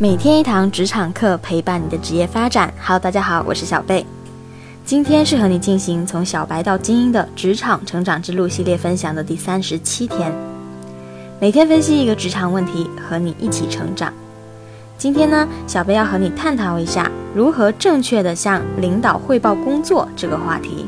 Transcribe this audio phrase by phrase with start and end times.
[0.00, 2.72] 每天一堂职场课，陪伴你的职业发展。
[2.80, 4.06] Hello，大家好，我是小贝。
[4.84, 10.32] 今天是和你进行从小白到精英的职场成长之路系列分享的第三十七天。
[11.40, 14.14] 每天分析一个职场问题，和你一起成长。
[14.96, 20.86] 今天呢，小贝要和你探讨一下如何正确的向领导汇报工作这个话题。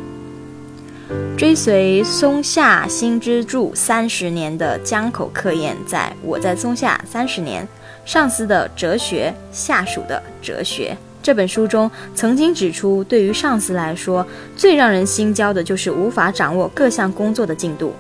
[1.40, 7.66] 追随松下新之助三十年的江口克彦，在我在松下三十年。
[8.04, 10.94] 上司的哲学，下属的哲学。
[11.22, 17.94] 这本书中曾经指出，对于上司来说，最让人心焦的就是无法掌握各项工作的进度。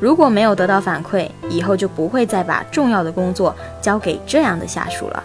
[0.00, 5.24] 如果没有得到反馈，以后就不会再把重要的工作交给这样的下属了。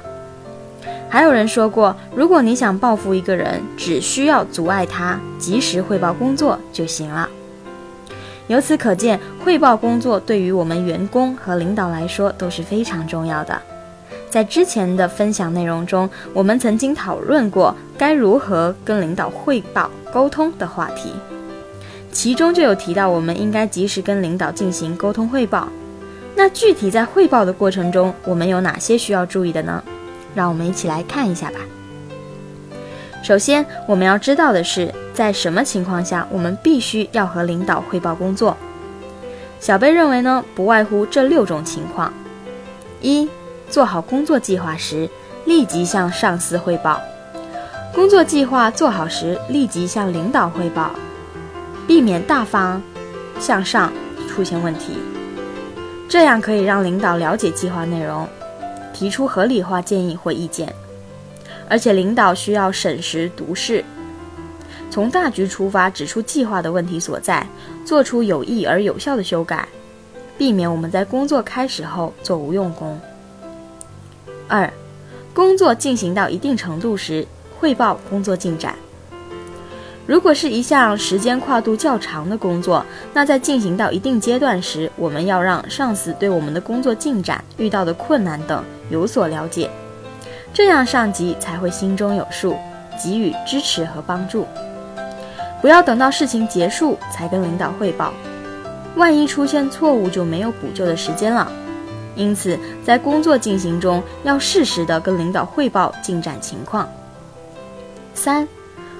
[1.10, 7.30] 还有人说过，如果你想报复一个人，只需要阻碍他及时汇报工作就行了。
[8.48, 13.62] 由此可见，汇报工作对于我们员工和领导来说都是非常重要的。
[14.30, 21.12] 在之前的分享内容中，我们曾经讨论过该如何跟领导汇报沟通的话题，
[22.12, 25.68] 其中就有提到我们应该及时跟领导进行沟通汇报。
[26.36, 29.84] 那具体在汇报的过程中，我们有哪些需要注意的呢？
[30.36, 31.60] 让我们一起来看一下吧。
[33.24, 38.56] 首先，我们要知道的是，在什么情况下我们必须要和领导汇报工作？
[39.60, 42.14] 小贝认为呢，不外乎这六种情况：
[43.02, 43.28] 一。
[43.70, 45.10] 做好工作计划时，
[45.44, 47.02] 立即向上司汇报；
[47.94, 50.92] 工作计划做好时，立即向领导汇报，
[51.86, 52.82] 避免大方
[53.42, 53.92] 向上
[54.30, 54.94] 出现问题。
[56.08, 58.26] 这样可以让领导了解计划内容，
[58.94, 60.74] 提出合理化建议或意见。
[61.70, 63.84] 而且领导需要审时度势，
[64.90, 67.46] 从大局出发，指出计划的问题所在，
[67.84, 69.68] 做出有益而有效的修改，
[70.38, 73.00] 避免我们在工作开始后做无用功。
[74.48, 74.72] 二，
[75.34, 77.28] 工作进行到一定程度时，
[77.60, 78.74] 汇报工作进展。
[80.06, 89.70] 如果是一项时间跨度较长的工作，那在进行到一定阶段时，我们要让上司对我们的工作进展、遇到的困难等有所了解，
[90.54, 92.56] 这样上级才会心中有数，
[93.02, 94.48] 给予支持和帮助。
[95.62, 98.14] 不要等到事情结束才跟领导汇报，
[98.96, 101.52] 万一出现错误，就没有补救的时间了。
[102.16, 106.90] 因此，在工作进行中要适时的跟领导汇报进展情况。
[108.16, 108.48] 三，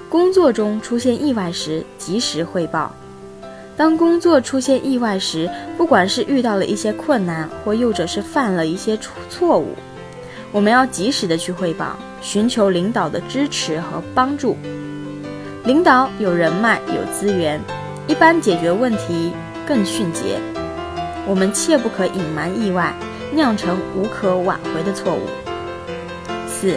[0.08, 2.92] 工作中出现意外时及时汇报。
[3.76, 9.74] 当工作出现意外时，不管是遇到了一些困难，或又者是犯了一些错错误，
[10.52, 14.56] 我们要及时的去汇报，寻求领导的支持和帮助。
[15.64, 17.60] 领导有人脉有资源，
[18.06, 19.32] 一般解决问题
[19.66, 20.40] 更迅捷。
[21.26, 22.94] 我们切不可隐瞒意外。
[23.30, 25.20] 酿成无可挽回的错误。
[26.48, 26.76] 四，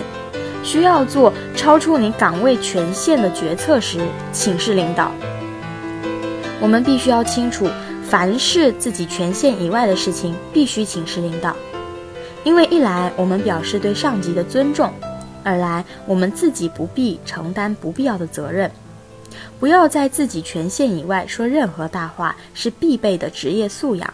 [0.66, 4.00] 需要做超出你岗位权限的决策时，
[4.34, 5.14] 请示领导。
[6.60, 7.70] 我们必须要清楚，
[8.04, 11.56] 凡是自己权限以外的事情，必须请示领导。
[12.44, 14.92] 因为一来我们表示对上级的尊重，
[15.44, 18.70] 二来我们自己不必承担不必要的责任。
[19.60, 24.12] 不要在自己权限以外说任何大话，是必备的职业素养。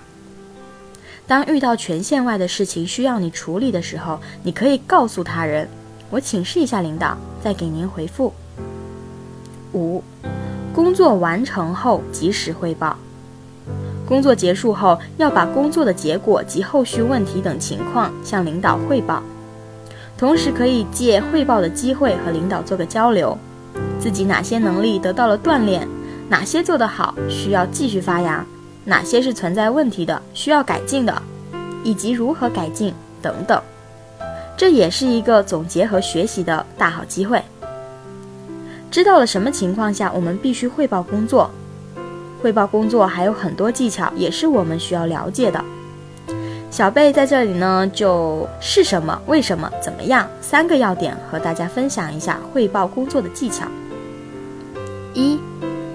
[1.25, 5.67] 当遇到权限外的事情需要你处理的时候，你可以告诉他人
[6.11, 8.33] ：“我请示一下领导，再给您回复。”
[9.73, 10.03] 五，
[10.73, 12.97] 工作完成后及时汇报。
[14.07, 19.21] 工作结束后，要把工作的结果及后续问题等情况向领导汇报，
[20.17, 23.37] 同时可以借汇报的机会和领导做个交流，
[23.99, 25.85] 自己哪些能力得到了锻炼，
[26.29, 28.45] 哪些做得好，需要继续发扬。
[28.85, 31.21] 哪些是存在问题的，需要改进的，
[31.83, 33.61] 以及如何改进等等，
[34.55, 37.43] 这也是一个总结和学习的大好机会。
[38.89, 41.51] 知道了什么情况下我们必须汇报工作，
[42.47, 45.61] 汇报工作还有很多技巧，也是我们需要了解的。
[46.71, 53.67] 小贝在这里呢，就是什么、为什么、怎么样三个要点和大家分享一下汇报工作的技巧。
[55.13, 55.37] 一、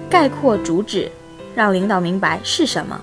[0.07, 1.09] 概括主旨。
[1.55, 3.01] 让领导明白是什么。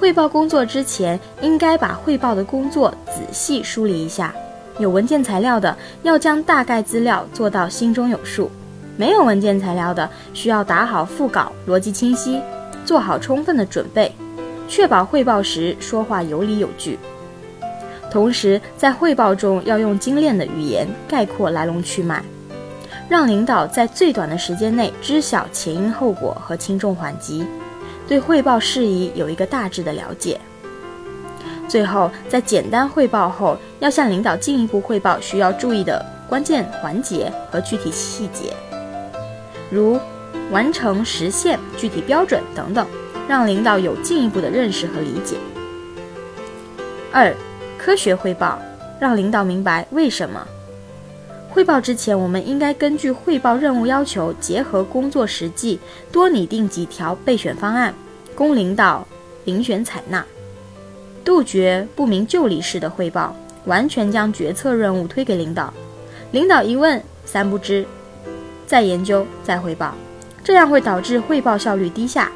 [0.00, 4.34] 汇报工作之前，应该把汇报的工作仔细梳理一下。
[4.78, 8.50] 有文件材料的，要将大概资料做到心中有数；
[8.96, 12.40] 没有文件材料的，需要打好副稿，逻辑清晰，
[12.84, 14.12] 做好充分的准备，
[14.68, 16.98] 确保汇报时说话有理有据。
[18.10, 22.22] 同时，在汇报中要用精炼的语言概括来龙去脉。
[23.08, 27.46] 让领导在最短的时间内知晓前因后果和轻重缓急，
[28.08, 30.40] 对汇报事宜有一个大致的了解。
[31.68, 38.52] 最后，在简单汇报后，要向领导进一步汇报需要注意的关键环节和具体细节，
[39.70, 39.98] 如
[40.50, 42.86] 完成实现具体标准等等，
[43.28, 45.36] 让领导有进一步的认识和理解。
[47.12, 47.34] 二、
[47.78, 48.58] 科学汇报，
[49.00, 50.46] 让领导明白为什么。
[51.48, 55.78] 汇报之前，我们应该根据汇报任务要求，结合工作实际，
[56.12, 57.94] 多拟定几条备选方案，
[58.34, 59.06] 供领导
[59.46, 60.24] 遴选采纳。
[61.24, 63.34] 杜绝不明就里式的汇报，
[63.64, 65.72] 完全将决策任务推给领导，
[66.30, 67.86] 领导一问三不知，
[68.66, 69.94] 再研究再汇报，
[70.42, 72.30] 这样会导致汇报效率低下。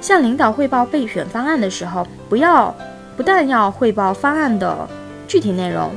[0.00, 2.74] 向领导汇报备选方案的时候，不要
[3.16, 4.88] 不但要汇报方案的
[5.26, 5.90] 具体内容，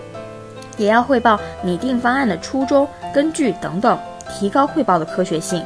[0.78, 3.98] 也要汇报拟定方案的初衷、根据等等，
[4.30, 5.64] 提高汇报的科学性。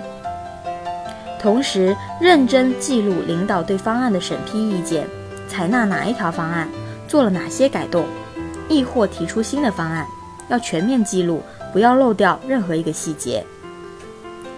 [1.40, 5.06] 同时，认真记录领导对方案的审批意见。
[5.48, 6.68] 采纳哪一条方案，
[7.08, 8.06] 做了哪些改动，
[8.68, 10.08] 亦或提出新的方案，
[10.48, 13.46] 要全面记录，不要漏掉任何一个细节。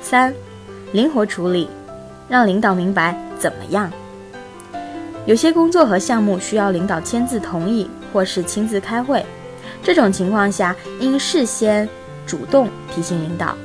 [0.06, 0.31] 三，
[0.92, 1.68] 灵活处理，
[2.30, 3.92] 让领导明白怎么样。
[5.25, 9.25] 有些工作和项目需要领导签字同意，或是亲自开会，
[9.81, 11.90] 这种情况下应事先
[12.24, 13.57] 主动提醒领导，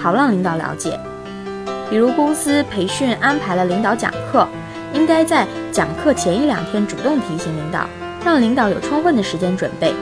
[0.00, 0.96] 好让领导了解。
[1.90, 4.46] 比如公司培训安排了领导讲课。
[4.94, 7.86] 应该在讲课前一两天主动提醒领导，
[8.24, 9.92] 让领导有充分的时间准备。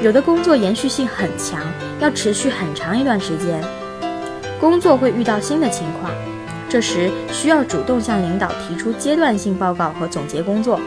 [0.00, 1.60] 有的工作延续性很强，
[2.00, 3.62] 要持续很长一段时间，
[4.58, 6.10] 工作会遇到新的情况，
[6.68, 10.80] 这时需要主动向领导提出阶段性报告和总结工作，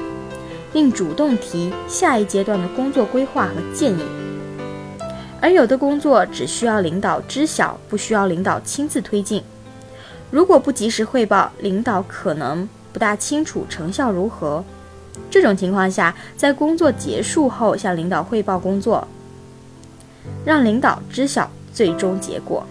[0.74, 4.04] 并主动提下一阶段的工作规划和建议。
[5.39, 9.44] 而有的工作只需要领导知晓，不需要领导亲自推进。
[10.31, 12.68] 如果不及时汇报，领导可能。
[12.92, 14.63] 不大清楚成效如何，
[15.30, 19.07] 这种情况下，在工作结束后向领导汇报工作，
[20.44, 22.66] 让领导知晓最终结果。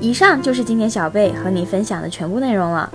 [0.00, 2.90] 以上就是今天小贝和你分享的全部内容了。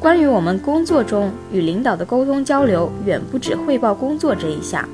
[0.00, 4.88] 关于我们工作中与领导的沟通交流，远不止汇报工作这一项。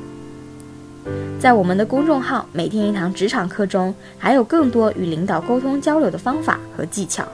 [1.38, 7.24] 在我们的公众号“每天一堂职场课”中，还有更多与领导沟通交流的方法和技巧，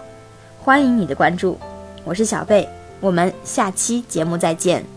[0.61, 1.59] 欢迎你的关注。
[2.05, 2.69] 我是小贝，
[3.01, 4.96] 我们下期节目再见。